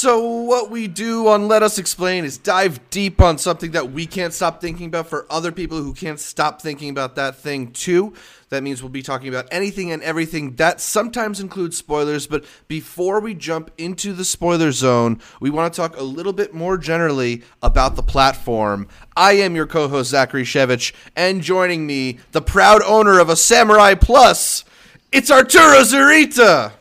[0.00, 4.06] So, what we do on Let Us Explain is dive deep on something that we
[4.06, 8.14] can't stop thinking about for other people who can't stop thinking about that thing too.
[8.50, 12.28] That means we'll be talking about anything and everything that sometimes includes spoilers.
[12.28, 16.54] But before we jump into the spoiler zone, we want to talk a little bit
[16.54, 18.86] more generally about the platform.
[19.16, 23.34] I am your co host, Zachary Shevich, and joining me, the proud owner of a
[23.34, 24.64] Samurai Plus,
[25.10, 26.74] it's Arturo Zurita.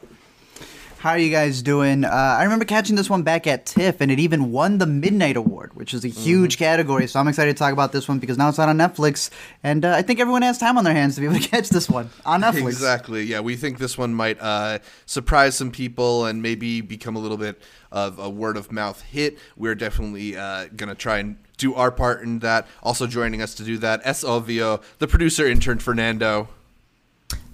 [1.08, 2.04] How are you guys doing?
[2.04, 5.38] Uh, I remember catching this one back at TIFF, and it even won the Midnight
[5.38, 6.66] Award, which is a huge mm-hmm.
[6.66, 7.08] category.
[7.08, 9.30] So I'm excited to talk about this one because now it's out on Netflix,
[9.64, 11.70] and uh, I think everyone has time on their hands to be able to catch
[11.70, 12.68] this one on Netflix.
[12.68, 13.24] Exactly.
[13.24, 17.38] Yeah, we think this one might uh, surprise some people and maybe become a little
[17.38, 19.38] bit of a word of mouth hit.
[19.56, 22.68] We're definitely uh, going to try and do our part in that.
[22.84, 24.26] Also joining us to do that, S.
[24.26, 26.50] Ovio, the producer intern Fernando.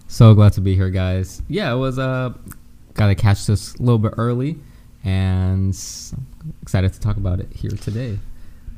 [0.08, 1.44] So glad to be here, guys.
[1.48, 2.34] Yeah, it was a
[2.94, 4.60] got to catch this a little bit early,
[5.04, 5.76] and
[6.44, 8.20] I'm excited to talk about it here today.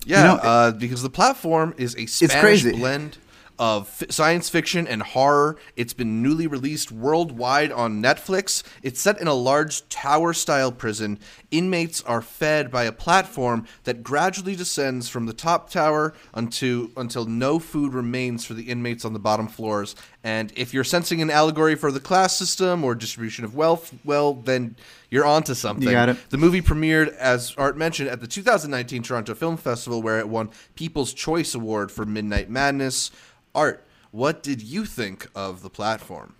[0.06, 3.18] Yeah, you know, uh, because the platform is a Spanish blend
[3.58, 5.58] of f- science fiction and horror.
[5.76, 8.64] It's been newly released worldwide on Netflix.
[8.84, 11.20] It's set in a large tower style prison.
[11.52, 17.26] Inmates are fed by a platform that gradually descends from the top tower until, until
[17.26, 19.96] no food remains for the inmates on the bottom floors.
[20.24, 24.34] And if you're sensing an allegory for the class system or distribution of wealth, well,
[24.34, 24.76] then
[25.10, 25.88] you're onto something.
[25.88, 26.18] You got it.
[26.30, 30.50] The movie premiered, as Art mentioned, at the 2019 Toronto Film Festival, where it won
[30.76, 33.12] People's Choice Award for Midnight Madness.
[33.56, 36.36] Art, what did you think of the platform?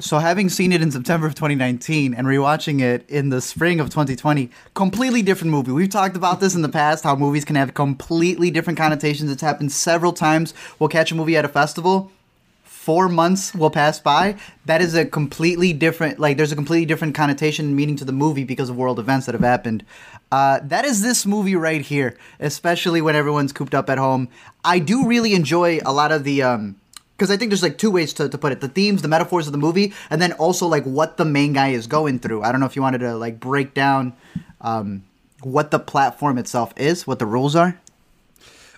[0.00, 3.88] So, having seen it in September of 2019 and rewatching it in the spring of
[3.88, 5.72] 2020, completely different movie.
[5.72, 9.30] We've talked about this in the past how movies can have completely different connotations.
[9.30, 10.52] It's happened several times.
[10.78, 12.10] We'll catch a movie at a festival,
[12.84, 14.36] four months will pass by.
[14.66, 18.12] That is a completely different, like, there's a completely different connotation and meaning to the
[18.12, 19.86] movie because of world events that have happened.
[20.34, 24.28] Uh, that is this movie right here, especially when everyone's cooped up at home.
[24.64, 26.42] I do really enjoy a lot of the.
[26.42, 26.74] Um,
[27.16, 29.46] because I think there's like two ways to, to put it the themes, the metaphors
[29.46, 32.42] of the movie, and then also like what the main guy is going through.
[32.42, 34.14] I don't know if you wanted to like break down
[34.60, 35.04] um,
[35.44, 37.80] what the platform itself is, what the rules are.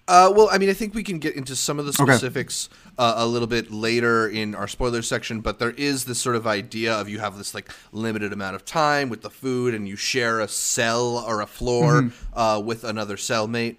[0.09, 2.93] Uh, well, I mean, I think we can get into some of the specifics okay.
[2.99, 6.47] uh, a little bit later in our spoiler section, but there is this sort of
[6.47, 9.97] idea of you have this like limited amount of time with the food, and you
[9.97, 12.39] share a cell or a floor mm-hmm.
[12.39, 13.77] uh, with another cellmate.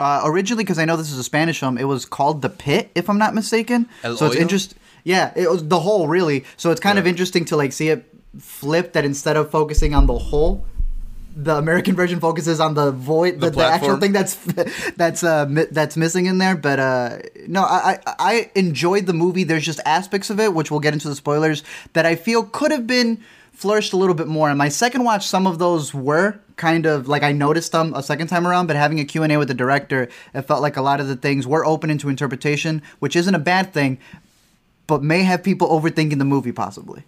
[0.00, 2.90] Uh, originally, because I know this is a Spanish film, it was called The Pit,
[2.94, 3.88] if I'm not mistaken.
[4.02, 4.78] El so it's interesting.
[5.04, 6.44] Yeah, it was the hole, really.
[6.56, 7.00] So it's kind yeah.
[7.00, 8.04] of interesting to like see it
[8.38, 10.64] flip that instead of focusing on the hole,
[11.36, 14.34] the American version focuses on the void, the, the, the actual thing that's
[14.96, 16.56] that's uh, that's missing in there.
[16.56, 19.44] But uh, no, I, I I enjoyed the movie.
[19.44, 21.62] There's just aspects of it which we'll get into the spoilers
[21.92, 23.22] that I feel could have been
[23.52, 24.48] flourished a little bit more.
[24.48, 28.02] And my second watch, some of those were kind of like I noticed them a
[28.02, 28.66] second time around.
[28.66, 31.08] But having a Q and A with the director, it felt like a lot of
[31.08, 33.98] the things were open into interpretation, which isn't a bad thing,
[34.86, 37.04] but may have people overthinking the movie possibly.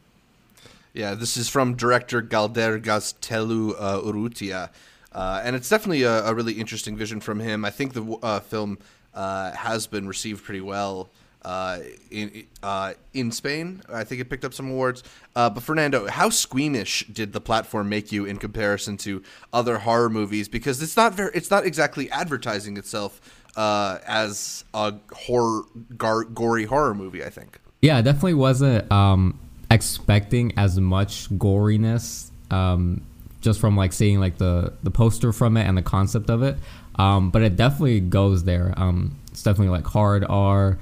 [0.93, 4.71] Yeah, this is from director Galder Gaztelu uh, Urrutia.
[5.13, 7.65] Uh, and it's definitely a, a, really interesting vision from him.
[7.65, 8.79] I think the uh, film
[9.13, 11.11] uh, has been received pretty well
[11.43, 11.81] uh,
[12.13, 13.83] in uh, in Spain.
[13.93, 15.03] I think it picked up some awards.
[15.35, 20.49] but Fernando, how squeamish did the platform make you in comparison to other horror movies?
[20.49, 23.21] Because it's not very, it's not exactly advertising itself
[23.57, 25.63] as a horror,
[25.97, 27.25] gar- gory horror movie.
[27.25, 27.59] I think.
[27.83, 28.91] Yeah, it definitely wasn't.
[28.93, 29.41] Um
[29.71, 33.03] expecting as much goriness um,
[33.41, 36.57] just from like seeing like the the poster from it and the concept of it.
[36.97, 38.75] Um, but it definitely goes there.
[38.77, 40.79] Um, it's definitely like hard R,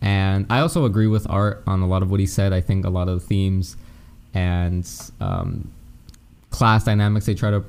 [0.00, 2.52] and I also agree with Art on a lot of what he said.
[2.52, 3.76] I think a lot of the themes
[4.32, 4.88] and
[5.20, 5.70] um,
[6.50, 7.64] class dynamics they try to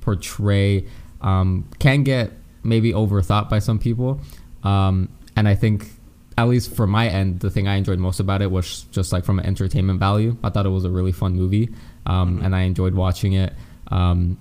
[0.00, 0.84] portray
[1.20, 2.32] um, can get
[2.62, 4.20] maybe overthought by some people.
[4.62, 5.90] Um, and I think
[6.36, 9.24] at least for my end, the thing I enjoyed most about it was just like
[9.24, 10.36] from an entertainment value.
[10.42, 11.70] I thought it was a really fun movie,
[12.06, 12.44] um, mm-hmm.
[12.44, 13.52] and I enjoyed watching it.
[13.88, 14.38] Um,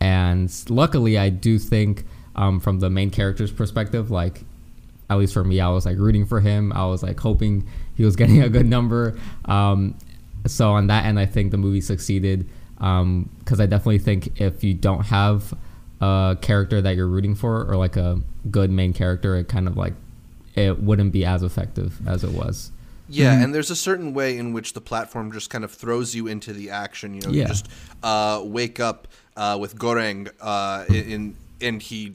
[0.00, 2.04] and luckily, I do think
[2.36, 4.42] um, from the main character's perspective, like
[5.10, 6.72] at least for me, I was like rooting for him.
[6.72, 7.66] I was like hoping
[7.96, 9.18] he was getting a good number.
[9.44, 9.96] Um,
[10.46, 14.64] so on that end, I think the movie succeeded because um, I definitely think if
[14.64, 15.54] you don't have
[16.00, 19.76] a character that you're rooting for or like a good main character, it kind of
[19.76, 19.94] like
[20.54, 22.70] it wouldn't be as effective as it was.
[23.08, 23.44] Yeah, mm-hmm.
[23.44, 26.52] and there's a certain way in which the platform just kind of throws you into
[26.52, 27.14] the action.
[27.14, 27.42] You know, yeah.
[27.42, 27.68] you just
[28.02, 32.14] uh, wake up uh, with Goreng uh, in, and he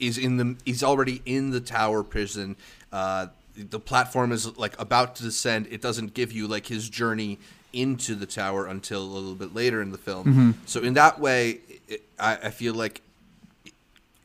[0.00, 2.56] is in the he's already in the tower prison.
[2.90, 5.68] Uh, the platform is like about to descend.
[5.70, 7.38] It doesn't give you like his journey
[7.72, 10.58] into the tower until a little bit later in the film.
[10.66, 13.02] So in that way, it, I, I feel like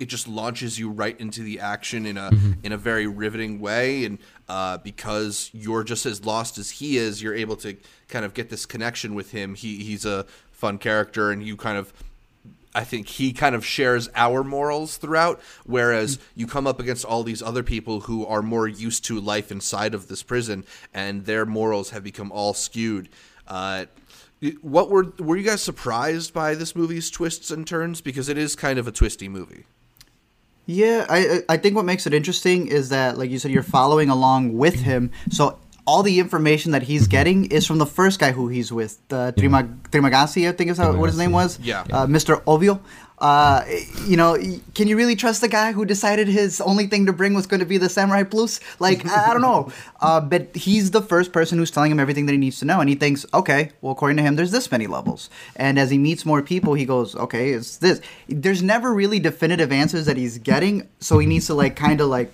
[0.02, 2.32] it just launches you right into the action in a
[2.64, 4.04] in a very riveting way.
[4.04, 4.18] And
[4.50, 7.78] uh, because you're just as lost as he is you're able to
[8.08, 9.54] kind of get this connection with him.
[9.54, 11.94] He he's a fun character and you kind of
[12.74, 15.40] I think he kind of shares our morals throughout.
[15.66, 19.52] Whereas you come up against all these other people who are more used to life
[19.52, 20.66] inside of this prison
[20.96, 23.08] and their morals have become all skewed.
[23.48, 23.86] Uh,
[24.62, 28.02] what were were you guys surprised by this movie's twists and turns?
[28.02, 29.66] Because it is kind of a twisty movie
[30.72, 34.10] Yeah, I I think what makes it interesting is that, like you said, you're following
[34.10, 35.12] along with him.
[35.30, 39.00] So all the information that he's getting is from the first guy who he's with,
[39.10, 41.60] the Trimag- Trimagasi, I think is how, what his name was.
[41.60, 41.82] Yeah.
[41.92, 42.42] Uh, Mr.
[42.44, 42.80] Ovio.
[43.22, 43.64] Uh,
[44.08, 44.36] you know,
[44.74, 47.60] can you really trust the guy who decided his only thing to bring was going
[47.60, 48.60] to be the Samurai Plus?
[48.80, 49.72] Like, I don't know.
[50.02, 52.80] Uh, but he's the first person who's telling him everything that he needs to know.
[52.80, 55.30] And he thinks, okay, well, according to him, there's this many levels.
[55.56, 58.02] And as he meets more people, he goes, okay, it's this.
[58.28, 60.90] There's never really definitive answers that he's getting.
[61.00, 62.34] So he needs to, like, kind of, like,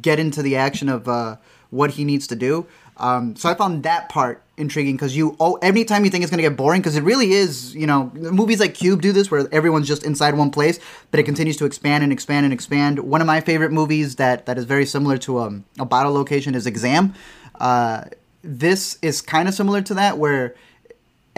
[0.00, 1.38] get into the action of uh,
[1.70, 2.68] what he needs to do.
[2.98, 6.42] Um, so I found that part intriguing because you oh anytime you think it's gonna
[6.42, 9.86] get boring because it really is you know movies like Cube do this where everyone's
[9.86, 10.78] just inside one place
[11.10, 12.98] but it continues to expand and expand and expand.
[12.98, 16.54] One of my favorite movies that that is very similar to um, a bottle location
[16.54, 17.14] is Exam.
[17.60, 18.04] Uh,
[18.42, 20.54] this is kind of similar to that where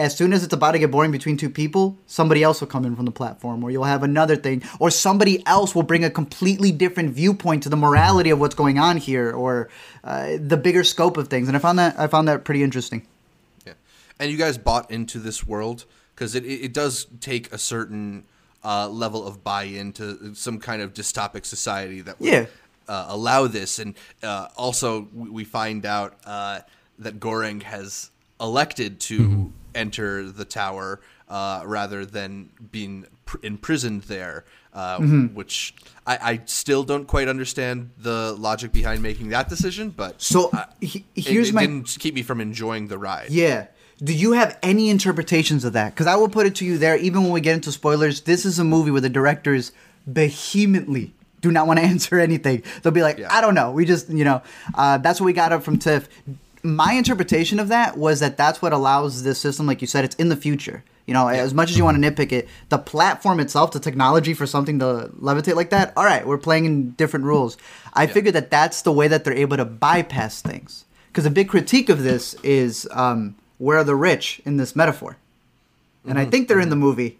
[0.01, 2.85] as soon as it's about to get boring between two people, somebody else will come
[2.85, 6.09] in from the platform, or you'll have another thing, or somebody else will bring a
[6.09, 9.69] completely different viewpoint to the morality of what's going on here, or
[10.03, 11.47] uh, the bigger scope of things.
[11.47, 13.05] And I found that I found that pretty interesting.
[14.21, 15.85] And you guys bought into this world
[16.15, 18.23] because it, it it does take a certain
[18.63, 22.45] uh, level of buy-in to some kind of dystopic society that would Yeah.
[22.87, 26.59] uh, allow this, and uh, also we find out uh,
[26.99, 34.45] that Goreng has elected to enter the tower uh, rather than being pr- imprisoned there.
[34.73, 34.99] Uh,
[35.33, 35.73] Which
[36.07, 40.65] I, I still don't quite understand the logic behind making that decision, but So, uh,
[40.79, 43.31] he- it- here's it my- didn't keep me from enjoying the ride.
[43.31, 43.65] Yeah.
[44.03, 45.93] Do you have any interpretations of that?
[45.93, 48.45] Because I will put it to you there, even when we get into spoilers, this
[48.45, 49.71] is a movie where the directors
[50.07, 52.63] vehemently do not want to answer anything.
[52.81, 53.27] They'll be like, Yeah.
[53.31, 53.71] I don't know.
[53.71, 54.41] We just, you know,
[54.75, 56.07] uh, that's what we got up from Tiff.
[56.63, 60.15] My interpretation of that was that that's what allows this system, like you said, it's
[60.15, 60.83] in the future.
[61.07, 64.33] You know, as much as you want to nitpick it, the platform itself, the technology
[64.33, 67.57] for something to levitate like that, all right, we're playing in different rules.
[67.93, 70.85] I figured that that's the way that they're able to bypass things.
[71.07, 75.17] Because a big critique of this is um, where are the rich in this metaphor?
[76.03, 77.19] And I think they're in the movie.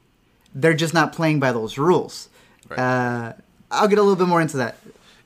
[0.55, 2.29] They're just not playing by those rules.
[2.67, 2.79] Right.
[2.79, 3.33] Uh,
[3.69, 4.75] I'll get a little bit more into that.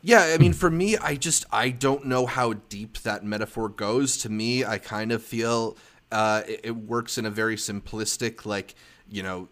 [0.01, 4.17] Yeah, I mean, for me, I just I don't know how deep that metaphor goes.
[4.17, 5.77] To me, I kind of feel
[6.12, 8.75] uh, it, it works in a very simplistic, like
[9.09, 9.47] you know,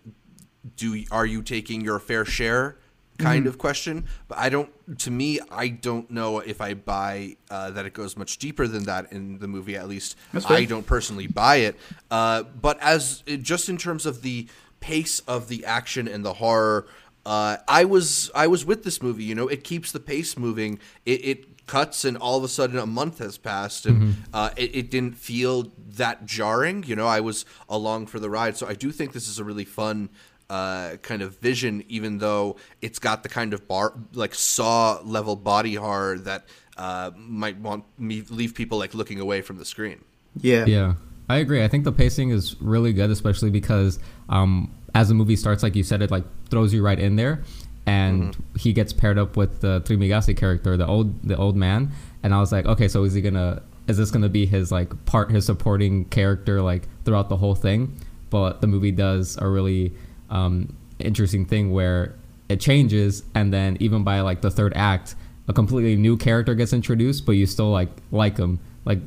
[0.75, 2.77] do are you taking your fair share
[3.23, 4.05] kind of question.
[4.27, 4.69] But I don't.
[4.99, 8.83] To me, I don't know if I buy uh, that it goes much deeper than
[8.85, 9.75] that in the movie.
[9.75, 10.15] At least
[10.49, 11.75] I don't personally buy it.
[12.11, 14.47] Uh, but as just in terms of the
[14.79, 16.87] pace of the action and the horror,
[17.25, 19.23] uh, I was I was with this movie.
[19.23, 20.79] You know, it keeps the pace moving.
[21.05, 24.75] It, it cuts, and all of a sudden, a month has passed, and uh, it,
[24.75, 26.83] it didn't feel that jarring.
[26.83, 28.57] You know, I was along for the ride.
[28.57, 30.09] So I do think this is a really fun.
[30.53, 35.35] Uh, kind of vision, even though it's got the kind of bar like saw level
[35.35, 36.45] body horror that
[36.77, 40.03] uh, might want me leave people like looking away from the screen.
[40.39, 40.65] Yeah.
[40.65, 40.93] Yeah,
[41.27, 41.63] I agree.
[41.63, 43.97] I think the pacing is really good, especially because
[44.29, 47.41] um, as the movie starts, like you said, it like throws you right in there,
[47.87, 51.91] and he gets paired up with the Trimagasi character, the old the old man,
[52.21, 55.05] and I was like, okay, so is he gonna is this gonna be his like
[55.05, 57.97] part his supporting character like throughout the whole thing?
[58.29, 59.93] But the movie does a really
[60.29, 62.15] um, interesting thing where
[62.49, 65.15] it changes, and then even by like the third act,
[65.47, 68.99] a completely new character gets introduced, but you still like like him, like,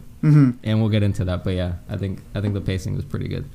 [0.65, 1.45] and we'll get into that.
[1.45, 3.49] But yeah, I think I think the pacing was pretty good.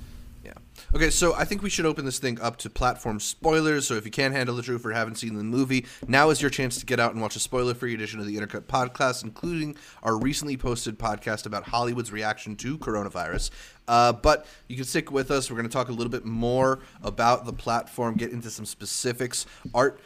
[0.93, 3.87] Okay, so I think we should open this thing up to platform spoilers.
[3.87, 6.49] So if you can't handle the truth or haven't seen the movie, now is your
[6.51, 10.17] chance to get out and watch a spoiler-free edition of the Intercut podcast, including our
[10.17, 13.51] recently posted podcast about Hollywood's reaction to coronavirus.
[13.87, 15.49] Uh, but you can stick with us.
[15.49, 19.45] We're going to talk a little bit more about the platform, get into some specifics.
[19.73, 19.97] Art.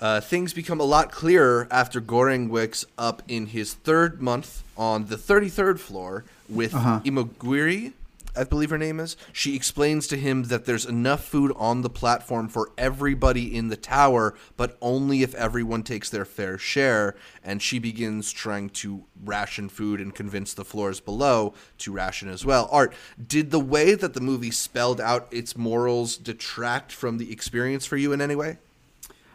[0.00, 5.06] Uh, things become a lot clearer after Goreng wakes up in his third month on
[5.06, 7.00] the 33rd floor with Uh-huh.
[7.04, 7.92] Imoguiri,
[8.38, 9.16] I believe her name is.
[9.32, 13.76] She explains to him that there's enough food on the platform for everybody in the
[13.76, 17.16] tower, but only if everyone takes their fair share.
[17.42, 22.44] And she begins trying to ration food and convince the floors below to ration as
[22.44, 22.68] well.
[22.70, 22.94] Art,
[23.26, 27.96] did the way that the movie spelled out its morals detract from the experience for
[27.96, 28.58] you in any way?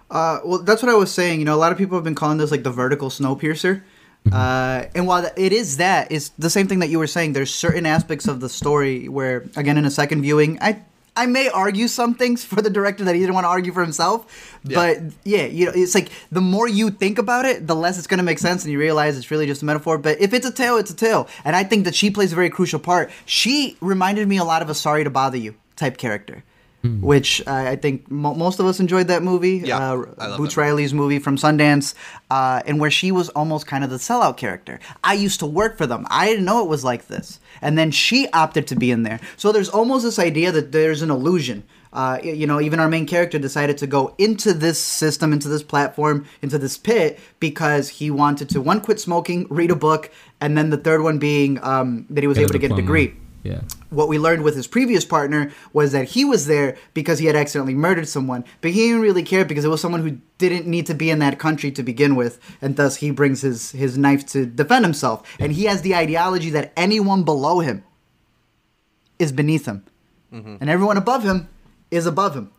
[0.10, 1.39] Uh, well, that's what I was saying.
[1.39, 3.81] You know, a lot of people have been calling this like the vertical snowpiercer.
[4.31, 7.33] Uh, and while it is that, it's the same thing that you were saying.
[7.33, 10.81] There's certain aspects of the story where, again, in a second viewing, I
[11.15, 13.81] I may argue some things for the director that he didn't want to argue for
[13.81, 14.59] himself.
[14.63, 14.75] Yeah.
[14.75, 18.07] But yeah, you know, it's like the more you think about it, the less it's
[18.07, 19.97] going to make sense, and you realize it's really just a metaphor.
[19.97, 22.35] But if it's a tale, it's a tale, and I think that she plays a
[22.35, 23.11] very crucial part.
[23.25, 26.43] She reminded me a lot of a "Sorry to Bother You" type character.
[26.83, 29.61] Which uh, I think mo- most of us enjoyed that movie.
[29.63, 30.67] Yeah, uh, Boots movie.
[30.67, 31.93] Riley's movie from Sundance,
[32.29, 34.81] uh, and where she was almost kind of the sellout character.
[35.01, 36.05] I used to work for them.
[36.09, 39.21] I didn't know it was like this, and then she opted to be in there.
[39.37, 41.63] So there's almost this idea that there's an illusion.
[41.93, 45.63] Uh, you know, even our main character decided to go into this system, into this
[45.63, 50.11] platform, into this pit because he wanted to one quit smoking, read a book,
[50.41, 52.75] and then the third one being um, that he was Get able to get a
[52.75, 53.62] degree Yeah.
[53.89, 57.35] what we learned with his previous partner was that he was there because he had
[57.35, 60.85] accidentally murdered someone, but he didn't really care because it was someone who didn't need
[60.85, 64.25] to be in that country to begin with, and thus he brings his his knife
[64.27, 65.35] to defend himself.
[65.39, 67.83] And he has the ideology that anyone below him
[69.19, 69.83] is beneath him,
[70.33, 70.55] mm-hmm.
[70.62, 71.50] and everyone above him
[71.91, 72.51] is above him.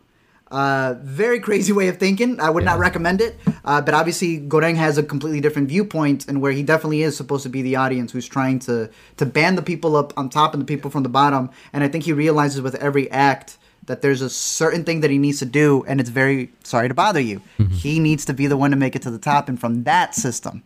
[0.51, 2.39] Uh, very crazy way of thinking.
[2.39, 3.35] I would not recommend it.
[3.63, 7.43] Uh, but obviously, Goreng has a completely different viewpoint, and where he definitely is supposed
[7.43, 10.61] to be the audience who's trying to to ban the people up on top and
[10.61, 11.49] the people from the bottom.
[11.73, 15.17] And I think he realizes with every act that there's a certain thing that he
[15.17, 17.41] needs to do, and it's very sorry to bother you.
[17.71, 20.15] He needs to be the one to make it to the top, and from that
[20.15, 20.63] system,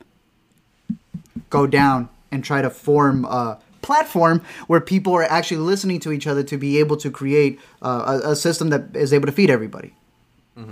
[1.49, 6.27] go down and try to form a platform where people are actually listening to each
[6.27, 9.49] other to be able to create uh, a, a system that is able to feed
[9.49, 9.93] everybody.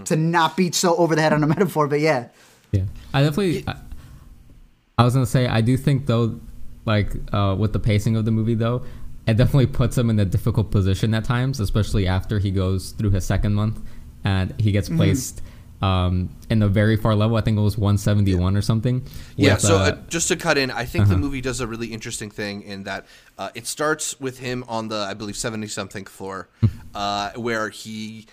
[0.03, 2.27] To not be so over the head on a metaphor, but yeah.
[2.73, 2.83] Yeah,
[3.13, 3.63] I definitely.
[3.65, 3.77] I,
[4.97, 6.41] I was gonna say I do think though,
[6.83, 8.83] like uh, with the pacing of the movie though,
[9.27, 13.11] it definitely puts him in a difficult position at times, especially after he goes through
[13.11, 13.79] his second month
[14.25, 14.97] and he gets Mm-hmm.
[15.79, 17.37] Placed um, in the very far level.
[17.37, 19.05] I think it was 171 or something.
[19.35, 21.67] Yeah, with, so uh, uh, just to cut in, I think the movie does a
[21.67, 23.05] really interesting thing in that
[23.37, 26.49] uh, it starts with him on the, I believe, 70 something floor,
[26.95, 28.27] uh, where he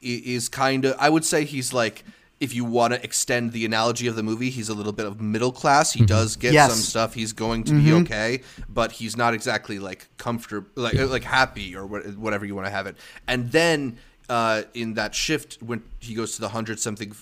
[0.00, 2.04] is kind of, I would say he's like,
[2.38, 5.22] if you want to extend the analogy of the movie, he's a little bit of
[5.22, 5.94] middle class.
[5.94, 6.70] He does get Yes.
[6.70, 7.14] some stuff.
[7.14, 11.86] He's going to be okay, but he's not exactly like comfortable, like like happy or
[11.86, 12.96] whatever you want to have it.
[13.26, 13.96] And then
[14.28, 17.12] uh, in that shift, when he goes to the hundred something,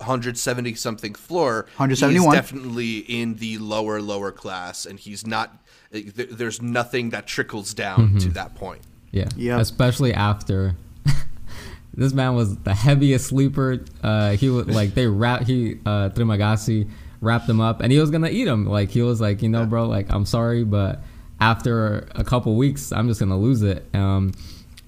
[0.00, 2.34] hundred seventy something floor, he's 171.
[2.34, 5.62] definitely in the lower lower class, and he's not.
[5.94, 8.82] uh, There's nothing that trickles down to that point.
[9.12, 9.28] Yeah.
[9.36, 9.60] Yep.
[9.60, 10.74] Especially after
[11.94, 13.84] this man was the heaviest sleeper.
[14.02, 16.88] Uh, he was like they wrap he uh Trimagasi
[17.22, 18.66] wrapped him up and he was gonna eat him.
[18.66, 21.02] Like he was like, you know, bro, like I'm sorry, but
[21.40, 23.86] after a couple weeks, I'm just gonna lose it.
[23.94, 24.32] Um,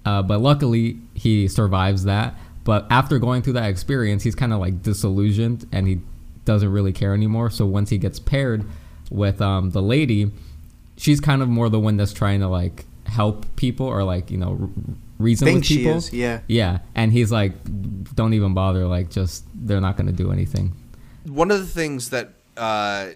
[0.09, 0.85] uh, but luckily
[1.15, 2.29] he survives that.
[2.65, 5.97] But after going through that experience, he's kind of like disillusioned and he
[6.45, 7.49] doesn't really care anymore.
[7.51, 8.65] So once he gets paired
[9.11, 10.31] with um, the lady,
[10.97, 14.37] she's kind of more the one that's trying to like help people or like you
[14.37, 14.69] know r-
[15.19, 15.97] reason Think with she people.
[15.97, 16.41] is, yeah.
[16.47, 17.53] yeah, and he's like,
[18.15, 18.87] don't even bother.
[18.87, 20.67] Like, just they're not gonna do anything.
[21.27, 23.09] one of the things that uh,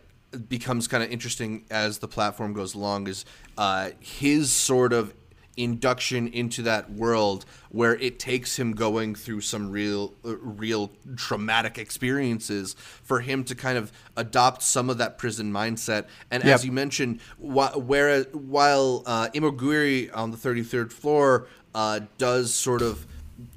[0.49, 3.25] becomes kind of interesting as the platform goes along is
[3.59, 5.13] uh, his sort of
[5.57, 11.77] induction into that world where it takes him going through some real uh, real traumatic
[11.79, 16.55] experiences for him to kind of adopt some of that prison mindset and Yep.
[16.55, 22.81] as you mentioned wh- whereas while uh, Imoguiri on the 33rd floor uh, does sort
[22.83, 23.07] of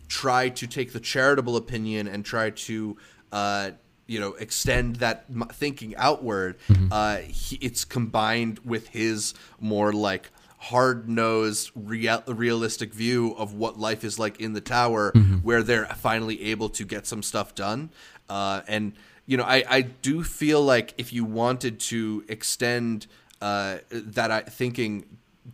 [0.08, 2.98] try to take the charitable opinion and try to
[3.32, 3.72] uh,
[4.08, 6.58] you know extend that thinking outward
[6.92, 10.30] uh, he, it's combined with his more like
[10.70, 15.12] hard-nosed real, realistic view of what life is like in the tower
[15.44, 17.90] where they're finally able to get some stuff done.
[18.30, 18.94] Uh, and
[19.28, 23.06] you know I, I do feel like if you wanted to extend
[23.42, 25.06] uh, that I, thinking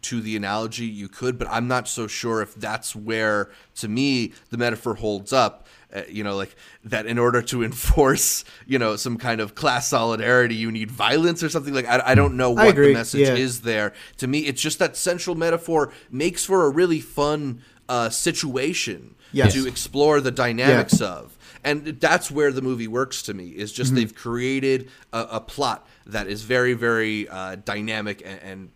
[0.01, 4.33] to the analogy you could but i'm not so sure if that's where to me
[4.49, 5.67] the metaphor holds up.
[5.93, 6.55] Uh, you know like
[6.85, 11.43] that in order to enforce you know some kind of class solidarity you need violence
[11.43, 13.35] or something like i, I don't know what the message yeah.
[13.35, 13.91] is there.
[14.17, 19.53] To me it's just that central metaphor makes for a really fun uh, situation Yes.
[19.53, 21.37] to explore the dynamics of.
[21.63, 25.87] And that's where the movie works to me is just they've created a, a plot
[26.05, 28.69] that is very very uh, dynamic and, and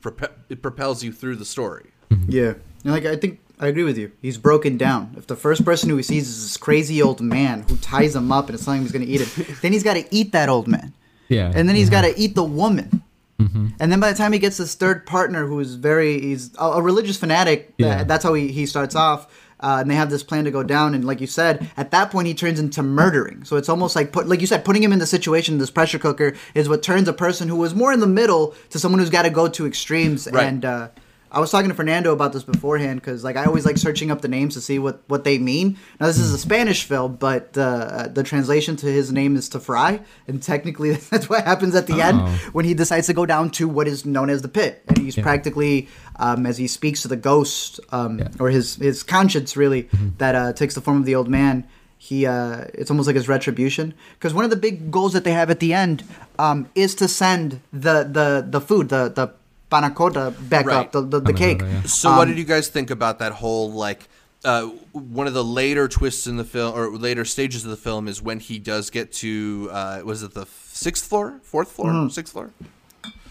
[0.00, 1.90] prope- it propels you through the story.
[2.10, 2.30] Mm-hmm.
[2.30, 4.12] Yeah, and like I think I agree with you.
[4.22, 5.14] He's broken down.
[5.16, 8.32] If the first person who he sees is this crazy old man who ties him
[8.32, 10.32] up and is telling him he's going to eat him, then he's got to eat
[10.32, 10.92] that old man,
[11.28, 11.52] Yeah.
[11.54, 12.02] and then he's mm-hmm.
[12.06, 13.02] got to eat the woman.
[13.38, 13.68] Mm-hmm.
[13.80, 16.64] And then by the time he gets this third partner, who is very he's a,
[16.64, 17.68] a religious fanatic.
[17.78, 18.04] that- Yeah.
[18.04, 19.28] that's how he, he starts off.
[19.60, 22.10] Uh, and they have this plan to go down, and like you said, at that
[22.10, 23.44] point he turns into murdering.
[23.44, 25.98] So it's almost like put, like you said, putting him in the situation, this pressure
[25.98, 29.10] cooker, is what turns a person who was more in the middle to someone who's
[29.10, 30.26] got to go to extremes.
[30.32, 30.46] Right.
[30.46, 30.88] And uh,
[31.32, 34.20] I was talking to Fernando about this beforehand because like I always like searching up
[34.20, 35.76] the names to see what what they mean.
[36.00, 39.60] Now this is a Spanish film, but uh, the translation to his name is to
[39.60, 42.38] fry, and technically that's what happens at the end Oh.
[42.52, 45.16] when he decides to go down to what is known as the pit, and he's
[45.16, 45.22] Yeah.
[45.22, 48.24] practically um, as he speaks to the ghost um, Yeah.
[48.24, 48.42] Mm-hmm.
[48.42, 51.64] or his his conscience really that uh, takes the form of the old man.
[52.02, 55.32] He uh, it's almost like his retribution because one of the big goals that they
[55.32, 56.02] have at the end
[56.38, 59.28] um, is to send the the the food the the
[59.70, 60.76] panna cotta back Right.
[60.76, 61.60] up the the, the cake.
[61.60, 61.82] cotta, yeah.
[61.82, 64.08] So, what Um, did you guys think about that whole like?
[64.42, 68.08] Uh, one of the later twists in the film, or later stages of the film,
[68.08, 72.08] is when he does get to uh, was it the sixth floor, fourth floor, Mm-hmm.
[72.08, 72.50] sixth floor?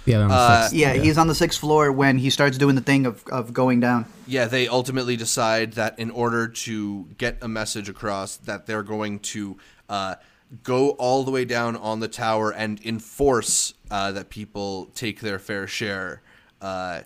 [0.05, 0.23] yeah.
[0.25, 3.07] I'm uh, six- Yeah, he's on the sixth floor when he starts doing the thing
[3.07, 4.05] of, of going down.
[4.27, 9.17] Yeah, they ultimately decide that in order to get a message across, that they're going
[9.33, 9.57] to
[9.89, 10.15] uh,
[10.61, 15.39] go all the way down on the tower and enforce uh, that people take their
[15.39, 16.21] fair share.
[16.61, 17.01] Uh,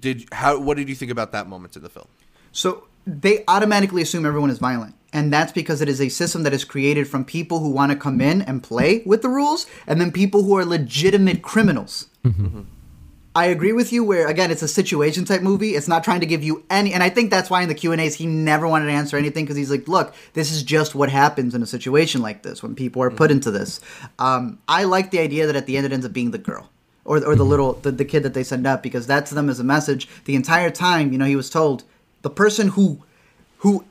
[0.00, 0.58] did how?
[0.58, 2.08] What did you think about that moment in the film?
[2.52, 4.94] So they automatically assume everyone is violent.
[5.12, 7.98] And that's because it is a system that is created from people who want to
[7.98, 12.06] come in and play with the rules and then people who are legitimate criminals.
[13.34, 15.74] I agree with you where again it's a situation type movie.
[15.74, 18.14] It's not trying to give you any and I think that's why in the Q&As
[18.14, 21.54] he never wanted to answer anything cuz he's like, "Look, this is just what happens
[21.54, 23.80] in a situation like this when people are put into this."
[24.18, 26.71] Um, I like the idea that at the end it ends up being the girl
[27.04, 27.50] or or the mm-hmm.
[27.50, 30.08] little the, the kid that they send up because that to them is a message
[30.24, 31.84] the entire time, you know, he was told
[32.22, 33.02] the person who
[33.58, 33.84] who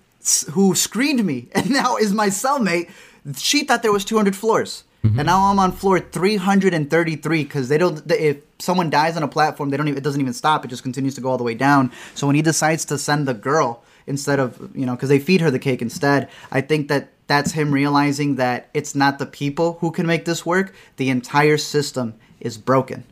[0.51, 2.89] who screened me and now is my cellmate,
[3.37, 4.83] she thought there was 200 floors.
[5.03, 5.19] Mm-hmm.
[5.19, 8.07] And now I'm on floor 333 because they don't.
[8.07, 9.97] they- If someone dies on a platform, they don't even.
[9.97, 10.63] It doesn't even stop.
[10.63, 11.91] It just continues to go all the way down.
[12.13, 15.41] So when he decides to send the girl instead of you know because they feed
[15.41, 19.77] her the cake instead, I think that that's him realizing that it's not the people
[19.81, 20.75] who can make this work.
[20.97, 23.03] The entire system is broken.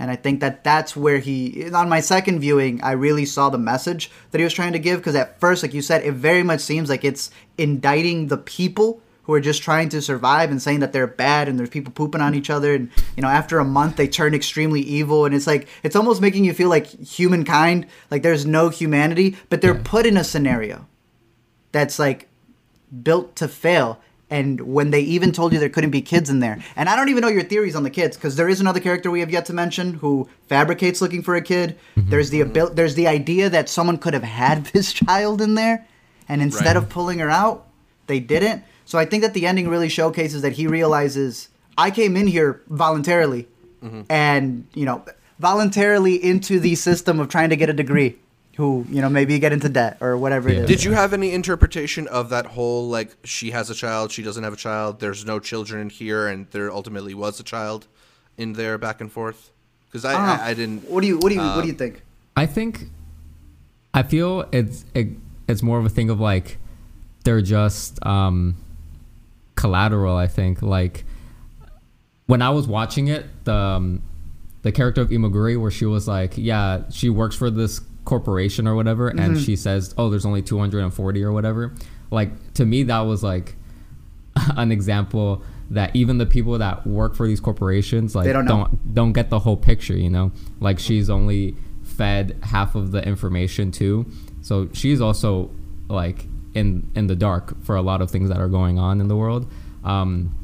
[0.00, 3.58] And I think that that's where he, on my second viewing, I really saw the
[3.58, 4.98] message that he was trying to give.
[4.98, 9.02] Because at first, like you said, it very much seems like it's indicting the people
[9.24, 12.22] who are just trying to survive and saying that they're bad and there's people pooping
[12.22, 12.74] on each other.
[12.74, 15.26] And, you know, after a month, they turn extremely evil.
[15.26, 19.60] And it's like, it's almost making you feel like humankind, like there's no humanity, but
[19.60, 20.86] they're put in a scenario
[21.72, 22.28] that's like
[23.02, 24.00] built to fail.
[24.30, 27.08] And when they even told you there couldn't be kids in there, and I don't
[27.08, 29.44] even know your theories on the kids because there is another character we have yet
[29.46, 31.76] to mention who fabricates looking for a kid.
[31.96, 32.10] Mm-hmm.
[32.10, 35.86] There's the abil- there's the idea that someone could have had this child in there,
[36.28, 36.76] and instead Right.
[36.76, 37.66] of pulling her out,
[38.06, 38.62] they didn't.
[38.84, 42.62] So I think that the ending really showcases that he realizes I came in here
[42.68, 43.48] voluntarily,
[43.82, 44.02] mm-hmm.
[44.08, 45.04] and you know
[45.40, 48.16] voluntarily into the system of trying to get a degree.
[48.60, 50.60] Who you know maybe get into debt or whatever it Yeah.
[50.64, 50.68] is.
[50.68, 54.44] Did you have any interpretation of that whole like she has a child, she doesn't
[54.44, 57.86] have a child, there's no children in here, and there ultimately was a child
[58.36, 59.50] in there back and forth?
[59.86, 60.44] Because I, Ah.
[60.44, 60.80] I, I didn't.
[60.90, 62.02] What do you what do you what do you think?
[62.36, 62.72] I think
[63.94, 65.08] I feel it's it,
[65.48, 66.58] it's more of a thing of like
[67.24, 68.56] they're just um
[69.56, 70.60] collateral, I think.
[70.62, 71.04] Like
[72.26, 74.02] when I was watching it, the um,
[74.62, 78.74] the character of Imoguiri where she was like, yeah, she works for this corporation or
[78.74, 81.74] whatever and she says, "Oh, there's only 240 or whatever."
[82.10, 83.54] Like to me that was like
[84.56, 89.12] an example that even the people that work for these corporations like don't don't don't
[89.12, 90.32] get the whole picture, you know?
[90.58, 94.06] Like she's only fed half of the information too.
[94.42, 95.50] So she's also
[95.88, 99.08] like in in the dark for a lot of things that are going on in
[99.08, 99.50] the world.
[99.84, 100.34] Um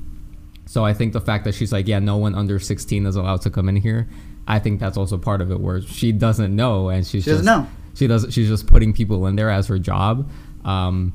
[0.66, 3.40] so I think the fact that she's like, yeah, no one under 16 is allowed
[3.42, 4.08] to come in here.
[4.46, 7.44] I think that's also part of it where she doesn't know and she's She doesn't
[7.46, 7.68] just know.
[7.94, 10.30] she does she's just putting people in there as her job.
[10.64, 11.12] Um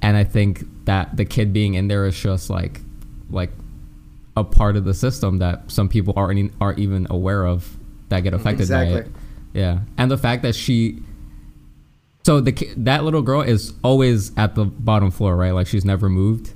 [0.00, 2.80] and I think that the kid being in there is just like
[3.30, 3.50] like
[4.36, 7.76] a part of the system that some people aren't e- aren't even aware of
[8.08, 8.88] that get affected by it.
[8.90, 9.12] Exactly.
[9.54, 11.02] Yeah, and the fact that she,
[12.24, 15.50] so the that little girl is always at the bottom floor, right?
[15.52, 16.52] Like she's never moved.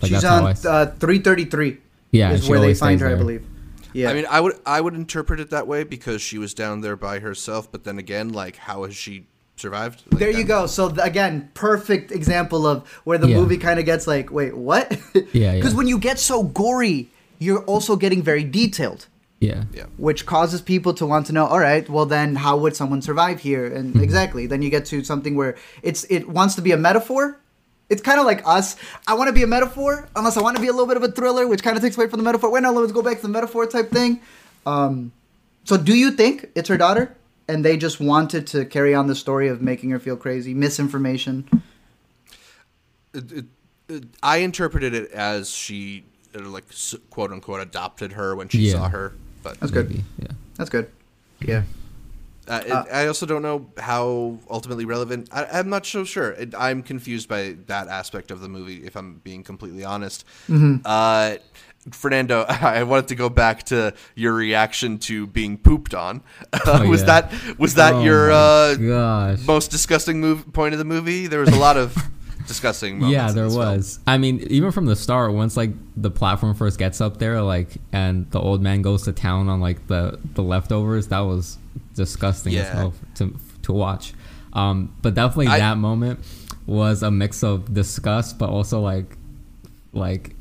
[0.00, 1.76] Like She's on I uh, 333.
[2.12, 3.44] Yeah, is where they find her, I believe.
[3.92, 6.80] Yeah, I mean, I would I would interpret it that way because she was down
[6.80, 7.70] there by herself.
[7.70, 9.26] But then again, like, how has she
[9.56, 10.02] survived?
[10.10, 10.66] Like, there you that- go.
[10.66, 13.36] So th- again, perfect example of where the Yeah.
[13.36, 14.98] movie kind of gets like, wait, what?
[15.14, 15.54] Yeah, yeah.
[15.56, 19.06] Because when you get so gory, you're also getting very detailed.
[19.42, 19.64] Yeah.
[19.72, 19.86] Yeah.
[19.96, 23.40] which causes people to want to know all right well then how would someone survive
[23.40, 24.02] here and mm-hmm.
[24.04, 27.40] exactly then you get to something where it's it wants to be a metaphor
[27.90, 28.76] it's kind of like us
[29.06, 31.02] i want to be a metaphor unless i want to be a little bit of
[31.02, 33.16] a thriller which kind of takes away from the metaphor wait no let's go back
[33.16, 34.20] to the metaphor type thing
[34.66, 35.12] um,
[35.64, 37.14] so do you think it's her daughter
[37.48, 41.48] and they just wanted to carry on the story of making her feel crazy misinformation
[43.12, 43.44] it, it,
[43.88, 46.62] it, I interpreted it as she, uh, like,
[47.10, 48.72] quote unquote, adopted her when she Yeah.
[48.74, 49.14] saw her.
[49.42, 49.88] But That's good.
[49.90, 50.28] Maybe, Yeah.
[50.56, 50.88] that's good
[51.40, 51.62] yeah
[52.50, 55.28] uh, it, I also don't know how ultimately relevant.
[55.32, 56.32] I, I'm not so sure.
[56.32, 60.24] It, I'm confused by that aspect of the movie, if I'm being completely honest.
[60.84, 61.36] Uh,
[61.92, 66.22] Fernando, I wanted to go back to your reaction to being pooped on.
[66.66, 67.20] Oh, was yeah.
[67.20, 71.26] that was that Oh your uh, most disgusting move point of the movie?
[71.26, 71.96] There was a lot of
[72.46, 73.12] disgusting moments.
[73.14, 73.76] yeah there this film.
[73.76, 77.40] was i mean even from the start once like the platform first gets up there
[77.42, 81.58] like and the old man goes to town on like the the leftovers that was
[82.04, 82.74] disgusting as Yeah.
[82.80, 83.24] hell to
[83.62, 84.14] to watch
[84.52, 86.16] um but definitely I- that moment
[86.66, 89.16] was a mix of disgust but also like
[89.92, 90.34] like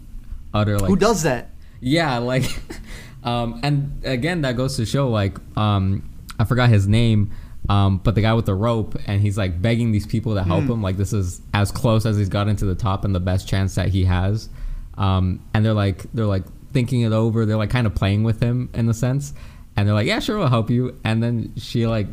[0.54, 1.44] utter like who does that
[1.82, 2.44] yeah, like,
[3.24, 7.32] um, and again, that goes to show, like, um, I forgot his name,
[7.70, 10.66] um, but the guy with the rope, and he's like begging these people to help
[10.66, 10.82] him.
[10.82, 13.76] Like, this is as close as he's gotten to the top and the best chance
[13.76, 14.50] that he has.
[14.98, 16.44] Um, and they're like, they're like
[16.74, 17.46] thinking it over.
[17.46, 19.34] They're like kind of playing with him in a sense,
[19.76, 21.00] and they're like, yeah, sure, we'll help you.
[21.04, 22.08] And then she like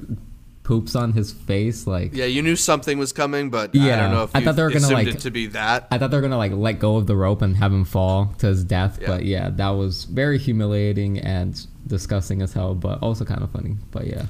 [0.63, 2.13] poops on his face, like.
[2.15, 4.63] Yeah, you knew something was coming, but yeah, I don't know if I thought they
[4.63, 5.87] were gonna, like- it to be that.
[5.91, 8.35] I thought they were gonna like let go of the rope and have him fall
[8.39, 9.07] to his death, Yeah.
[9.07, 13.77] but yeah, that was very humiliating and disgusting as hell, but also kind of funny.
[13.93, 14.27] But yeah,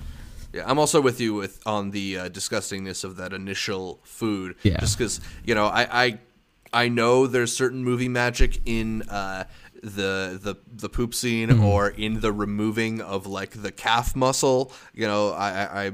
[0.53, 4.57] Yeah, I'm also with you with on the uh, disgustingness of that initial food.
[4.63, 4.79] Yeah.
[4.81, 6.19] Just because you know, I, I
[6.73, 9.45] I know there's certain movie magic in uh,
[9.83, 11.65] the the the poop scene Mm-hmm.
[11.65, 14.73] or in the removing of like the calf muscle.
[14.95, 15.93] You know, I, I, I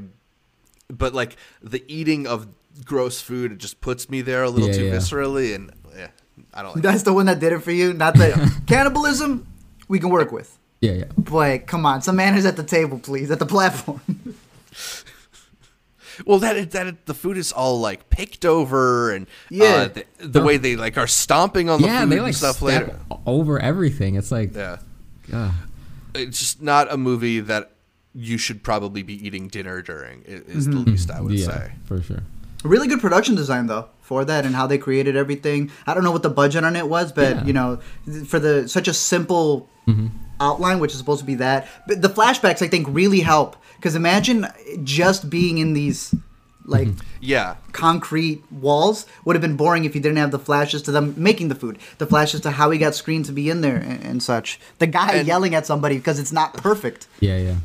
[0.89, 2.47] but like the eating of
[2.85, 4.95] gross food, it just puts me there a little Yeah, too yeah.
[4.95, 6.09] viscerally, and yeah,
[6.55, 6.83] I don't like.
[6.83, 8.31] that's the one that did it for you not the
[8.67, 9.47] cannibalism
[9.89, 13.31] we can work with yeah, yeah, But come on, some manners at the table, please,
[13.31, 14.01] at the platform.
[16.27, 19.65] Well, that that the food is all like picked over, and Yeah.
[19.65, 22.01] uh, the, the way they like are stomping on the yeah.
[22.03, 22.99] food They and stuff step later.
[23.27, 24.15] over everything.
[24.17, 24.79] It's like, Yeah,
[25.33, 25.53] ugh.
[26.15, 27.71] it's just not a movie that
[28.15, 30.23] you should probably be eating dinner during.
[30.29, 31.73] i- Is the least I would yeah, say.
[31.85, 32.23] for sure.
[32.63, 35.71] really good production design though for that and how they created everything.
[35.87, 37.45] I don't know what the budget on it was, but Yeah.
[37.45, 37.79] you know,
[38.27, 39.69] for the such a simple
[40.41, 43.97] outline, which is supposed to be that, but the flashbacks I think really help because
[43.97, 44.47] imagine
[44.85, 46.15] just being in these
[46.65, 46.87] like
[47.21, 51.15] Yeah, concrete walls would have been boring if you didn't have the flashes to them
[51.17, 54.01] making the food, the flashes to how he got screened to be in there and,
[54.05, 54.61] and such.
[54.79, 57.09] The guy And- yelling at somebody because it's not perfect.
[57.19, 57.57] Yeah, yeah,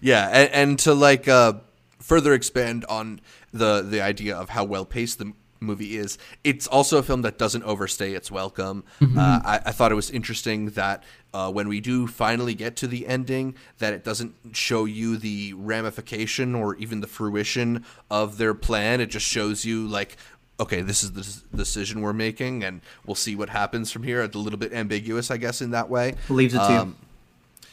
[0.00, 1.54] yeah, and, and to like uh,
[2.00, 3.20] further expand on
[3.52, 7.36] the the idea of how well paced the movie is, it's also a film that
[7.36, 8.84] doesn't overstay its welcome.
[9.02, 11.02] Uh, I, I thought it was interesting that
[11.34, 15.52] uh, when we do finally get to the ending, that it doesn't show you the
[15.54, 19.00] ramification or even the fruition of their plan.
[19.00, 20.16] It just shows you like.
[20.60, 24.22] Okay, this is the decision we're making, and we'll see what happens from here.
[24.22, 26.14] It's a little bit ambiguous, I guess, in that way.
[26.28, 26.78] Leaves it to you.
[26.80, 26.96] Um,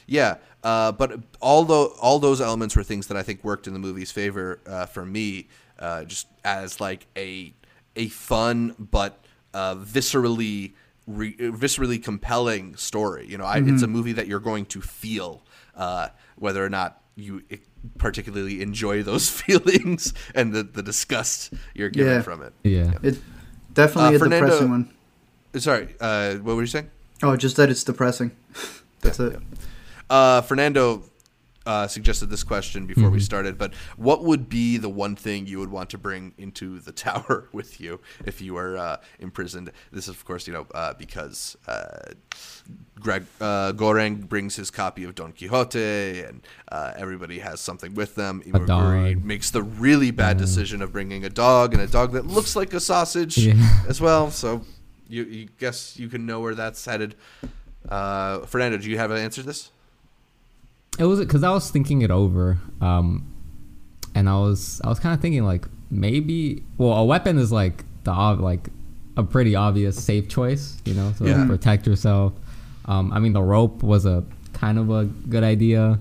[0.06, 3.74] yeah, uh, but all tho- all those elements were things that I think worked in
[3.74, 5.48] the movie's favor uh, for me,
[5.80, 7.54] uh, just as like a
[7.96, 10.74] a fun but uh, viscerally
[11.08, 13.28] re- viscerally compelling story.
[13.28, 15.44] You know, I, it's a movie that you're going to feel
[15.76, 17.44] uh, whether or not you
[17.98, 22.22] particularly enjoy those feelings and the, the disgust you're getting Yeah.
[22.22, 22.54] from it.
[22.64, 22.94] yeah.
[23.04, 23.20] It's
[23.74, 24.90] definitely Uh, a Fernando- depressing one.
[25.58, 26.90] Sorry, uh, what were you saying?
[27.24, 28.32] Oh, just that it's depressing.
[29.02, 29.40] That's Yeah, it.
[30.10, 31.04] Uh, Fernando
[31.66, 35.60] uh, suggested this question before we started, but what would be the one thing you
[35.60, 39.72] would want to bring into the tower with you if you were uh, imprisoned?
[39.92, 42.14] This is, of course, you know, uh, because uh,
[43.00, 48.16] Greg uh, Goreng brings his copy of Don Quixote, and uh, everybody has something with
[48.16, 48.42] them.
[48.46, 52.56] Imoguiri makes the really bad decision of bringing a dog, and a dog that looks
[52.56, 53.54] like a sausage Yeah.
[53.88, 54.32] as well.
[54.32, 54.62] So,
[55.08, 57.16] you, you guess you can know where that's headed.
[57.88, 59.72] Uh, Fernando, do you have an answer to this?
[60.98, 63.32] It was because I was thinking it over, um,
[64.14, 67.84] and I was I was kind of thinking like maybe well a weapon is like
[68.04, 68.70] the like
[69.18, 72.34] a pretty obvious safe choice, you know, to like, protect yourself.
[72.86, 76.00] Um, I mean the rope was a kind of a good idea.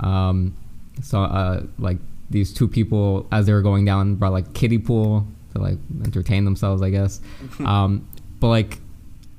[0.00, 0.56] Um,
[1.02, 1.98] so uh, like
[2.30, 6.44] these two people as they were going down brought like kiddie pool to like entertain
[6.44, 7.20] themselves, I guess.
[7.64, 8.08] um,
[8.40, 8.78] but like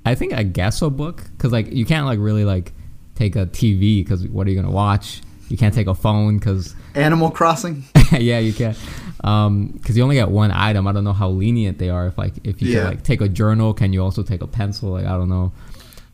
[0.06, 2.72] I think a gesso book because like you can't like really like
[3.17, 5.21] take a TV because what are you gonna watch?
[5.49, 7.84] You can't take a phone because Animal Crossing.
[8.12, 8.75] yeah, you can.
[9.23, 10.88] Um, because you only get one item.
[10.88, 12.08] I don't know how lenient they are.
[12.08, 12.80] If like if you Yeah.
[12.82, 14.89] can like take a journal, can you also take a pencil?
[14.91, 15.51] Like I don't know.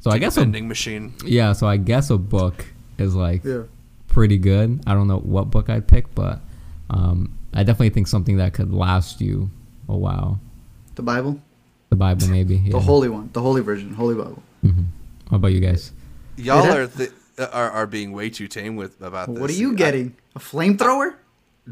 [0.02, 1.14] So I guess a, vending machine.
[1.26, 1.54] yeah.
[1.54, 2.66] So I guess a book
[2.98, 3.64] is like Yeah.
[4.08, 4.82] pretty good.
[4.86, 6.40] I don't know what book I'd pick, but
[6.90, 9.50] um, I definitely think something that could last you
[9.90, 10.40] a while.
[10.96, 11.40] The Bible.
[11.90, 12.58] The Bible, maybe.
[12.66, 12.72] Yeah.
[12.74, 13.30] The holy one.
[13.34, 13.94] The holy version.
[13.94, 14.44] Holy Bible.
[14.64, 14.86] Mhm.
[15.30, 15.92] How about you guys?
[16.38, 19.40] Y'all are, th- are are being way too tame with about this.
[19.40, 20.16] What are you getting?
[20.36, 21.16] A flamethrower?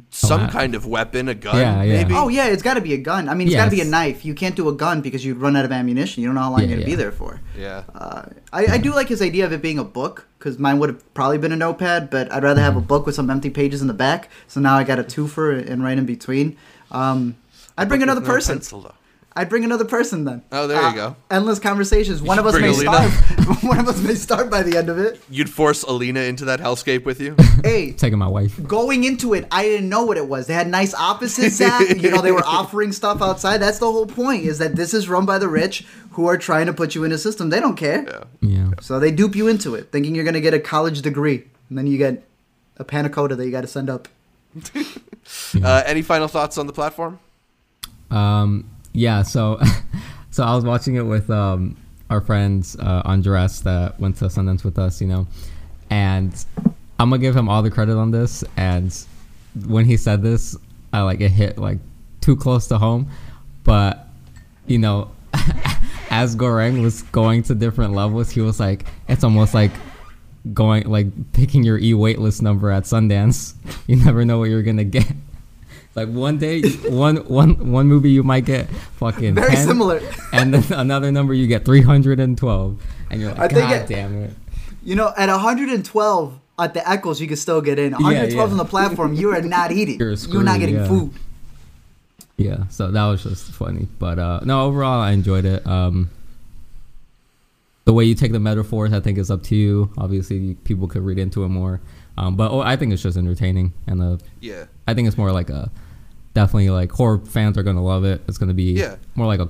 [0.09, 1.93] some Oh, kind of weapon, a gun, Yeah, yeah.
[2.03, 2.13] maybe.
[2.15, 3.27] Oh yeah, it's got to be a gun.
[3.27, 4.23] I mean, it's got to be a knife.
[4.23, 6.21] You can't do a gun because you'd run out of ammunition.
[6.23, 7.41] You don't know how long Yeah, you're gonna be there for.
[7.57, 7.83] yeah.
[7.93, 10.87] Uh, I, I do like his idea of it being a book because mine would
[10.87, 13.81] have probably been a notepad, but I'd rather have a book with some empty pages
[13.81, 14.29] in the back.
[14.47, 16.55] So now I got a twofer and right in between.
[16.91, 17.35] Um,
[17.77, 18.55] I'd bring another with no person.
[18.59, 18.93] pencil, though.
[19.33, 20.41] I'd bring another person then.
[20.51, 21.15] Oh, there you Uh, go.
[21.29, 22.21] Endless conversations.
[22.31, 22.91] One of us may Alina.
[23.09, 23.63] starve.
[23.63, 25.21] One of us may start by the end of it.
[25.29, 27.35] You'd force Alina into that hellscape with you.
[27.63, 28.61] Hey, Taking my wife.
[28.67, 30.47] going into it, I didn't know what it was.
[30.47, 33.59] They had nice opposites at, you know, they were offering stuff outside.
[33.59, 36.65] That's the whole point, is that this is run by the rich who are trying
[36.65, 37.51] to put you in a system.
[37.51, 38.03] They don't care.
[38.41, 38.49] yeah.
[38.49, 38.71] Yeah.
[38.81, 41.43] So they dupe you into it, thinking you're going to get a college degree.
[41.69, 42.27] And then you get
[42.77, 44.07] a panna cotta that you got to send up.
[45.63, 47.19] Uh, any final thoughts on the platform?
[48.09, 49.59] Um, yeah, so
[50.31, 51.77] so I was watching it with um,
[52.09, 55.27] our friends uh, Andres that went to Sundance with us, you know,
[55.89, 56.33] and
[56.99, 58.43] I'm gonna give him all the credit on this.
[58.57, 58.95] And
[59.65, 60.55] when he said this,
[60.93, 61.79] I like it hit like
[62.21, 63.09] too close to home,
[63.63, 64.07] but
[64.67, 65.11] you know,
[66.09, 69.71] as Goreng was going to different levels, he was like, it's almost like
[70.53, 73.55] going like picking your e waitlist number at Sundance.
[73.87, 75.11] You never know what you're gonna get.
[75.95, 80.01] Like one day, one one one movie you might get fucking Very 10, similar.
[80.31, 84.23] and then another number you get 312, and you're like, I think God it- damn
[84.23, 84.33] it.
[84.83, 87.91] You know, at 112 at the Eccles, you can still get in.
[87.91, 88.51] 112 yeah.
[88.51, 89.99] on the platform, you are not eating.
[89.99, 90.87] You're screwed, You're, not getting yeah.
[90.87, 91.11] food.
[92.37, 93.87] Yeah, so that was just funny.
[93.99, 95.65] But uh no, overall I enjoyed it.
[95.67, 96.09] Um
[97.85, 99.91] the way you take the metaphors, I think is up to you.
[99.97, 101.81] Obviously, people could read into it more.
[102.17, 104.65] Um, but oh, I think it's just entertaining, and uh, Yeah.
[104.87, 105.71] I think it's more like a
[106.33, 108.21] definitely like horror fans are gonna love it.
[108.27, 108.95] It's gonna be Yeah.
[109.15, 109.49] more like a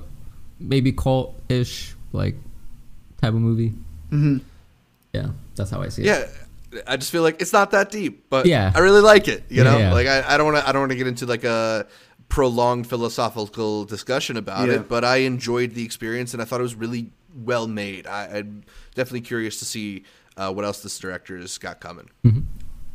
[0.58, 2.36] maybe cult ish like
[3.20, 3.74] type of movie.
[4.10, 4.38] hmm
[5.12, 6.06] Yeah, that's how I see it.
[6.06, 6.80] Yeah.
[6.86, 8.72] I just feel like it's not that deep, but Yeah.
[8.74, 9.44] I really like it.
[9.50, 9.92] You Yeah, know, yeah.
[9.92, 10.68] like I, I don't want to.
[10.68, 11.86] I don't want to get into like a
[12.30, 14.76] prolonged philosophical discussion about Yeah.
[14.76, 17.10] it, but I enjoyed the experience and I thought it was really
[17.44, 18.06] well made.
[18.06, 18.64] I, I'm
[18.94, 20.04] definitely curious to see
[20.38, 22.08] uh, what else this director's got coming.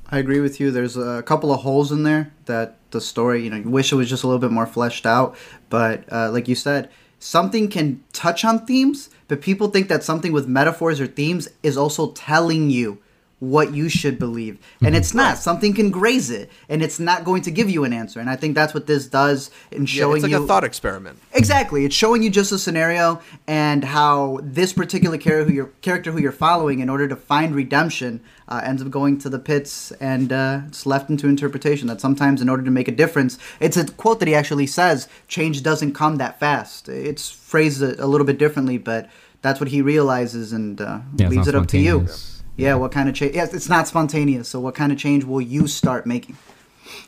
[0.10, 0.72] I agree with you.
[0.72, 3.96] There's a couple of holes in there that the story, you know, you wish it
[3.96, 5.36] was just a little bit more fleshed out.
[5.70, 6.90] But uh, like you said,
[7.20, 11.76] something can touch on themes, but people think that something with metaphors or themes is
[11.76, 13.00] also telling you
[13.40, 14.58] what you should believe.
[14.82, 15.38] And it's not.
[15.38, 18.20] Something can graze it, and it's not going to give you an answer.
[18.20, 20.64] And I think that's what this does in Yeah, showing it's like you a thought
[20.64, 21.20] experiment.
[21.34, 21.86] Exactly.
[21.86, 26.20] It's showing you just a scenario and how this particular character who you're, character who
[26.20, 30.34] you're following, in order to find redemption, uh, ends up going to the pits and
[30.34, 31.88] uh, it's left into interpretation.
[31.88, 35.08] That sometimes, in order to make a difference, it's a quote that he actually says:
[35.28, 39.10] "Change doesn't come that fast." It's phrased a, a little bit differently, but
[39.44, 41.92] that's what he realizes and uh, Yeah, leaves it up to you.
[42.08, 42.34] spontaneous.
[42.58, 43.36] Yeah, what kind of change?
[43.36, 44.50] Yes, it's not spontaneous.
[44.50, 46.38] So, what kind of change will you start making?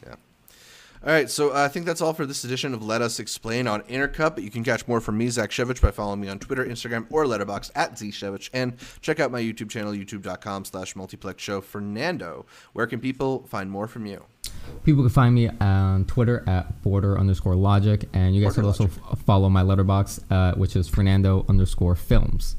[0.05, 0.15] Yeah.
[1.01, 3.67] All right, so uh, I think that's all for this edition of Let Us Explain
[3.67, 4.35] on Intercut.
[4.35, 7.07] But you can catch more from me, Zach Shevich, by following me on Twitter, Instagram,
[7.09, 11.61] or Letterboxd at zshevich, and check out my YouTube channel, youtube.com/slash multiplex show.
[11.61, 14.25] Fernando, where can people find more from you?
[14.83, 18.87] People can find me on Twitter at border underscore logic, and you guys Border can
[18.87, 22.57] also f- follow my Letterboxd, uh, which is Fernando underscore films.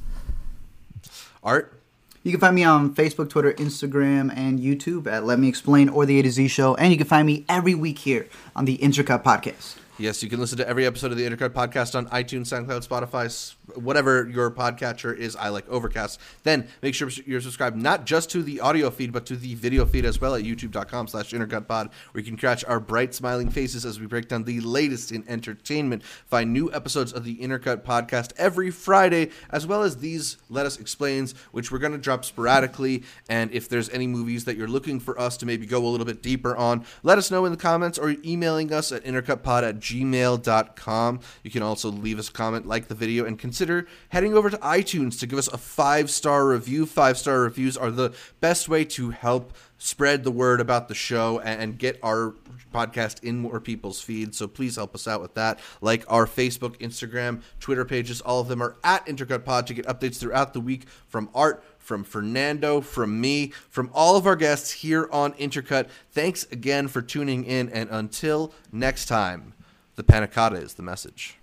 [1.42, 1.79] Art.
[2.22, 6.04] You can find me on Facebook, Twitter, Instagram, and YouTube at Let Me Explain or
[6.04, 6.74] The A to Z Show.
[6.74, 9.79] And you can find me every week here on the Intercut Podcast.
[10.00, 13.54] Yes, you can listen to every episode of the Intercut podcast on iTunes, SoundCloud, Spotify,
[13.74, 15.36] whatever your podcatcher is.
[15.36, 16.18] I like Overcast.
[16.42, 19.84] Then make sure you're subscribed not just to the audio feed, but to the video
[19.84, 23.84] feed as well at youtube.com slash intercutpod, where you can catch our bright, smiling faces
[23.84, 26.02] as we break down the latest in entertainment.
[26.02, 30.80] Find new episodes of the Intercut podcast every Friday, as well as these Let Us
[30.80, 33.02] Explains, which we're going to drop sporadically.
[33.28, 36.06] And if there's any movies that you're looking for us to maybe go a little
[36.06, 39.89] bit deeper on, let us know in the comments or emailing us at intercutpod at
[39.90, 41.20] gmail.com.
[41.42, 44.58] You can also leave us a comment, like the video, and consider heading over to
[44.58, 46.86] iTunes to give us a five star review.
[46.86, 51.40] Five star reviews are the best way to help spread the word about the show
[51.40, 52.34] and get our
[52.72, 54.36] podcast in more people's feeds.
[54.36, 55.58] So please help us out with that.
[55.80, 59.86] Like our Facebook, Instagram, Twitter pages, all of them are at Intercut Pod to get
[59.86, 64.70] updates throughout the week from Art, from Fernando, from me, from all of our guests
[64.70, 65.88] here on Intercut.
[66.12, 69.54] Thanks again for tuning in, and until next time,
[70.00, 71.39] the panna is the message.